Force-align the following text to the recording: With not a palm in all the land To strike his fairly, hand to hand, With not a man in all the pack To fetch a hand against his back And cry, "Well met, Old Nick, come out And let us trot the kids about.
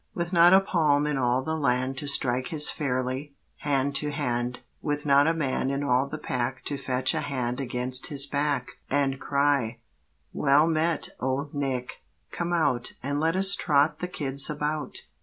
With 0.15 0.33
not 0.33 0.51
a 0.51 0.59
palm 0.59 1.05
in 1.05 1.19
all 1.19 1.43
the 1.43 1.55
land 1.55 1.95
To 1.99 2.07
strike 2.07 2.47
his 2.47 2.71
fairly, 2.71 3.35
hand 3.57 3.95
to 3.97 4.09
hand, 4.09 4.61
With 4.81 5.05
not 5.05 5.27
a 5.27 5.33
man 5.35 5.69
in 5.69 5.83
all 5.83 6.07
the 6.07 6.17
pack 6.17 6.65
To 6.65 6.77
fetch 6.79 7.13
a 7.13 7.19
hand 7.19 7.61
against 7.61 8.07
his 8.07 8.25
back 8.25 8.79
And 8.89 9.19
cry, 9.19 9.77
"Well 10.33 10.65
met, 10.65 11.09
Old 11.19 11.53
Nick, 11.53 12.01
come 12.31 12.51
out 12.51 12.93
And 13.03 13.19
let 13.19 13.35
us 13.35 13.53
trot 13.53 13.99
the 13.99 14.07
kids 14.07 14.49
about. 14.49 15.03